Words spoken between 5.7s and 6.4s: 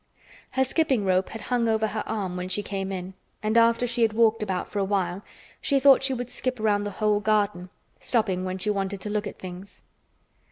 thought she would